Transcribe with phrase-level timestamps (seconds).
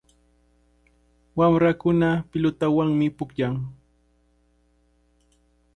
[1.37, 3.55] Wamrakuna pilutawanmi pukllan.